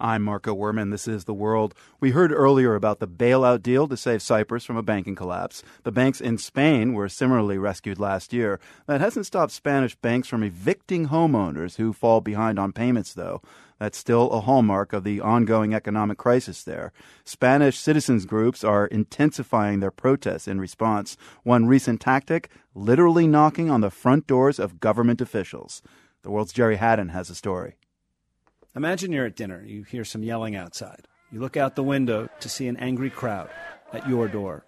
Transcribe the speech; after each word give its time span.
I'm 0.00 0.22
Marco 0.22 0.52
Werman. 0.52 0.90
This 0.90 1.06
is 1.06 1.24
The 1.24 1.32
World. 1.32 1.72
We 2.00 2.10
heard 2.10 2.32
earlier 2.32 2.74
about 2.74 2.98
the 2.98 3.06
bailout 3.06 3.62
deal 3.62 3.86
to 3.86 3.96
save 3.96 4.22
Cyprus 4.22 4.64
from 4.64 4.76
a 4.76 4.82
banking 4.82 5.14
collapse. 5.14 5.62
The 5.84 5.92
banks 5.92 6.20
in 6.20 6.36
Spain 6.36 6.94
were 6.94 7.08
similarly 7.08 7.58
rescued 7.58 8.00
last 8.00 8.32
year. 8.32 8.58
That 8.88 9.00
hasn't 9.00 9.26
stopped 9.26 9.52
Spanish 9.52 9.94
banks 9.94 10.26
from 10.26 10.42
evicting 10.42 11.10
homeowners 11.10 11.76
who 11.76 11.92
fall 11.92 12.20
behind 12.20 12.58
on 12.58 12.72
payments, 12.72 13.14
though. 13.14 13.40
That's 13.78 13.96
still 13.96 14.32
a 14.32 14.40
hallmark 14.40 14.92
of 14.92 15.04
the 15.04 15.20
ongoing 15.20 15.74
economic 15.74 16.18
crisis 16.18 16.64
there. 16.64 16.92
Spanish 17.24 17.78
citizens 17.78 18.26
groups 18.26 18.64
are 18.64 18.88
intensifying 18.88 19.78
their 19.78 19.92
protests 19.92 20.48
in 20.48 20.60
response. 20.60 21.16
One 21.44 21.66
recent 21.66 22.00
tactic, 22.00 22.50
literally 22.74 23.28
knocking 23.28 23.70
on 23.70 23.80
the 23.80 23.92
front 23.92 24.26
doors 24.26 24.58
of 24.58 24.80
government 24.80 25.20
officials. 25.20 25.82
The 26.22 26.32
world's 26.32 26.52
Gerry 26.52 26.76
Hadden 26.76 27.10
has 27.10 27.30
a 27.30 27.34
story. 27.36 27.76
Imagine 28.76 29.12
you're 29.12 29.26
at 29.26 29.36
dinner. 29.36 29.62
You 29.64 29.84
hear 29.84 30.04
some 30.04 30.24
yelling 30.24 30.56
outside. 30.56 31.06
You 31.30 31.38
look 31.38 31.56
out 31.56 31.76
the 31.76 31.84
window 31.84 32.28
to 32.40 32.48
see 32.48 32.66
an 32.66 32.76
angry 32.78 33.08
crowd 33.08 33.48
at 33.92 34.08
your 34.08 34.26
door. 34.26 34.64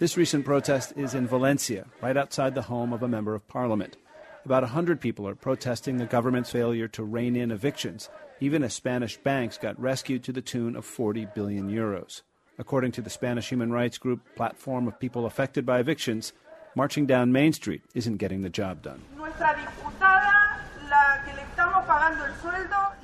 This 0.00 0.16
recent 0.16 0.44
protest 0.44 0.94
is 0.96 1.14
in 1.14 1.28
Valencia, 1.28 1.86
right 2.00 2.16
outside 2.16 2.56
the 2.56 2.62
home 2.62 2.92
of 2.92 3.04
a 3.04 3.08
member 3.08 3.36
of 3.36 3.46
parliament. 3.46 3.96
About 4.44 4.64
100 4.64 5.00
people 5.00 5.28
are 5.28 5.36
protesting 5.36 5.98
the 5.98 6.06
government's 6.06 6.50
failure 6.50 6.88
to 6.88 7.04
rein 7.04 7.36
in 7.36 7.52
evictions, 7.52 8.10
even 8.40 8.64
as 8.64 8.74
Spanish 8.74 9.16
banks 9.18 9.56
got 9.56 9.80
rescued 9.80 10.24
to 10.24 10.32
the 10.32 10.42
tune 10.42 10.74
of 10.74 10.84
40 10.84 11.28
billion 11.36 11.70
euros. 11.70 12.22
According 12.58 12.90
to 12.92 13.00
the 13.00 13.10
Spanish 13.10 13.48
human 13.48 13.70
rights 13.70 13.96
group 13.96 14.22
Platform 14.34 14.88
of 14.88 14.98
People 14.98 15.24
Affected 15.24 15.64
by 15.64 15.78
Evictions, 15.78 16.32
marching 16.74 17.06
down 17.06 17.30
Main 17.30 17.52
Street 17.52 17.82
isn't 17.94 18.16
getting 18.16 18.42
the 18.42 18.50
job 18.50 18.82
done. 18.82 19.02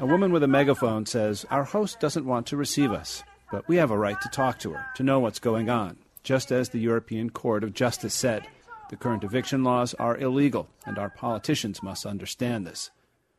A 0.00 0.06
woman 0.06 0.32
with 0.32 0.42
a 0.42 0.48
megaphone 0.48 1.04
says, 1.06 1.44
Our 1.50 1.64
host 1.64 2.00
doesn't 2.00 2.24
want 2.24 2.46
to 2.46 2.56
receive 2.56 2.92
us, 2.92 3.22
but 3.50 3.66
we 3.68 3.76
have 3.76 3.90
a 3.90 3.98
right 3.98 4.20
to 4.20 4.28
talk 4.28 4.58
to 4.60 4.72
her, 4.72 4.86
to 4.96 5.02
know 5.02 5.18
what's 5.18 5.38
going 5.40 5.68
on, 5.68 5.98
just 6.22 6.52
as 6.52 6.68
the 6.68 6.78
European 6.78 7.30
Court 7.30 7.64
of 7.64 7.74
Justice 7.74 8.14
said. 8.14 8.46
The 8.90 8.96
current 8.96 9.24
eviction 9.24 9.64
laws 9.64 9.94
are 9.94 10.16
illegal, 10.16 10.68
and 10.86 10.98
our 10.98 11.10
politicians 11.10 11.82
must 11.82 12.06
understand 12.06 12.66
this. 12.66 12.90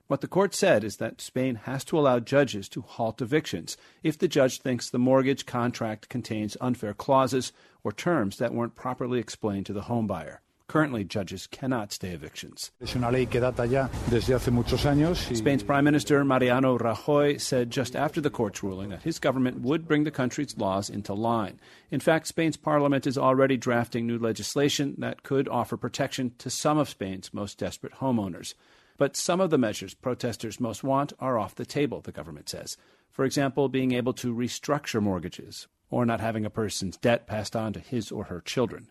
What 0.08 0.22
the 0.22 0.28
court 0.28 0.54
said 0.54 0.84
is 0.84 0.98
that 0.98 1.22
Spain 1.22 1.56
has 1.64 1.84
to 1.86 1.98
allow 1.98 2.20
judges 2.20 2.68
to 2.70 2.82
halt 2.82 3.22
evictions 3.22 3.78
if 4.04 4.18
the 4.18 4.28
judge 4.28 4.60
thinks 4.60 4.90
the 4.90 5.00
mortgage 5.00 5.46
contract 5.46 6.10
contains 6.10 6.58
unfair 6.60 6.94
clauses 6.94 7.54
or 7.84 7.92
terms 7.92 8.38
that 8.38 8.54
weren't 8.54 8.76
properly 8.76 9.20
explained 9.20 9.68
to 9.68 9.74
the 9.74 9.84
homebuyer. 9.84 10.40
Currently, 10.70 11.04
judges 11.04 11.48
cannot 11.48 11.92
stay 11.92 12.12
evictions. 12.12 12.70
Spain's 15.36 15.64
Prime 15.64 15.84
Minister 15.84 16.24
Mariano 16.24 16.78
Rajoy 16.78 17.42
said 17.42 17.72
just 17.72 17.96
after 17.96 18.22
the 18.22 18.30
court's 18.30 18.62
ruling 18.62 18.90
that 18.90 19.02
his 19.02 19.18
government 19.18 19.62
would 19.62 19.88
bring 19.88 20.04
the 20.04 20.12
country's 20.12 20.56
laws 20.60 20.88
into 20.88 21.16
line. 21.16 21.60
In 21.90 22.00
fact, 22.00 22.28
Spain's 22.28 22.56
parliament 22.56 23.08
is 23.08 23.18
already 23.18 23.58
drafting 23.58 24.06
new 24.06 24.20
legislation 24.20 24.94
that 25.00 25.24
could 25.24 25.50
offer 25.50 25.76
protection 25.76 26.34
to 26.38 26.52
some 26.52 26.78
of 26.78 26.88
Spain's 26.88 27.34
most 27.34 27.58
desperate 27.58 27.94
homeowners. 27.94 28.54
But 28.96 29.18
some 29.18 29.42
of 29.42 29.50
the 29.50 29.58
measures 29.58 29.96
protesters 29.96 30.60
most 30.60 30.84
want 30.84 31.14
are 31.20 31.40
off 31.40 31.56
the 31.56 31.66
table, 31.66 32.00
the 32.00 32.12
government 32.12 32.48
says. 32.48 32.78
For 33.10 33.26
example, 33.26 33.70
being 33.70 33.94
able 33.94 34.14
to 34.14 34.36
restructure 34.36 35.02
mortgages 35.02 35.68
or 35.90 36.06
not 36.06 36.22
having 36.22 36.46
a 36.46 36.52
person's 36.52 36.98
debt 36.98 37.26
passed 37.26 37.56
on 37.56 37.74
to 37.74 37.80
his 37.80 38.12
or 38.12 38.26
her 38.26 38.40
children 38.40 38.90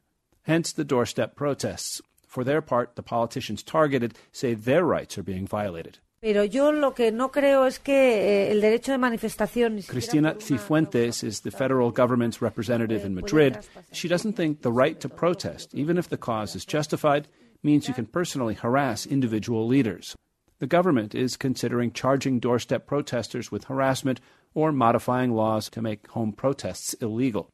hence 0.48 0.72
the 0.72 0.84
doorstep 0.84 1.36
protests. 1.36 2.00
For 2.26 2.42
their 2.42 2.60
part, 2.62 2.96
the 2.96 3.02
politicians 3.02 3.62
targeted 3.62 4.14
say 4.32 4.54
their 4.54 4.84
rights 4.84 5.16
are 5.18 5.22
being 5.22 5.46
violated. 5.46 5.98
Pero 6.20 6.42
yo 6.42 6.70
lo 6.70 6.94
que 6.94 7.12
no 7.12 7.28
creo 7.28 7.64
es 7.64 7.78
que 7.78 7.94
eh, 7.94 8.50
el 8.50 8.60
derecho 8.60 8.90
de 8.90 8.98
manifestación. 8.98 9.86
Cristina 9.86 10.34
Cifuentes 10.34 11.22
is 11.22 11.42
the 11.42 11.52
federal 11.52 11.92
government's 11.92 12.42
representative 12.42 13.04
in 13.04 13.14
Madrid. 13.14 13.58
She 13.92 14.08
doesn't 14.08 14.32
think 14.32 14.62
the 14.62 14.72
right 14.72 14.98
to 14.98 15.08
protest, 15.08 15.72
even 15.74 15.96
if 15.96 16.08
the 16.08 16.16
cause 16.16 16.56
is 16.56 16.64
justified, 16.64 17.28
means 17.62 17.86
you 17.86 17.94
can 17.94 18.06
personally 18.06 18.54
harass 18.54 19.06
individual 19.06 19.68
leaders. 19.68 20.16
The 20.58 20.66
government 20.66 21.14
is 21.14 21.36
considering 21.36 21.92
charging 21.92 22.40
doorstep 22.40 22.84
protesters 22.84 23.52
with 23.52 23.64
harassment 23.64 24.20
or 24.54 24.72
modifying 24.72 25.32
laws 25.32 25.70
to 25.70 25.82
make 25.82 26.08
home 26.08 26.32
protests 26.32 26.94
illegal. 26.94 27.48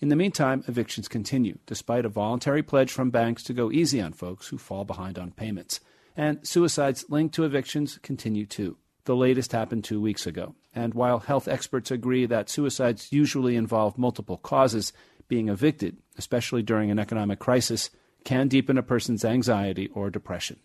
In 0.00 0.10
the 0.10 0.16
meantime, 0.16 0.62
evictions 0.68 1.08
continue, 1.08 1.58
despite 1.66 2.04
a 2.04 2.08
voluntary 2.08 2.62
pledge 2.62 2.92
from 2.92 3.10
banks 3.10 3.42
to 3.44 3.52
go 3.52 3.72
easy 3.72 4.00
on 4.00 4.12
folks 4.12 4.48
who 4.48 4.56
fall 4.56 4.84
behind 4.84 5.18
on 5.18 5.32
payments. 5.32 5.80
And 6.16 6.46
suicides 6.46 7.04
linked 7.08 7.34
to 7.34 7.44
evictions 7.44 7.98
continue 8.00 8.46
too. 8.46 8.76
The 9.06 9.16
latest 9.16 9.52
happened 9.52 9.82
two 9.84 10.00
weeks 10.00 10.26
ago. 10.26 10.54
And 10.72 10.94
while 10.94 11.18
health 11.18 11.48
experts 11.48 11.90
agree 11.90 12.26
that 12.26 12.48
suicides 12.48 13.12
usually 13.12 13.56
involve 13.56 13.98
multiple 13.98 14.36
causes, 14.36 14.92
being 15.26 15.48
evicted, 15.48 15.96
especially 16.16 16.62
during 16.62 16.90
an 16.90 16.98
economic 16.98 17.40
crisis, 17.40 17.90
can 18.24 18.46
deepen 18.46 18.78
a 18.78 18.82
person's 18.82 19.24
anxiety 19.24 19.88
or 19.94 20.10
depression. 20.10 20.60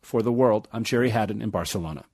For 0.00 0.22
the 0.22 0.32
world, 0.32 0.68
I'm 0.72 0.84
Gerry 0.84 1.10
Hadden 1.10 1.42
in 1.42 1.50
Barcelona. 1.50 2.04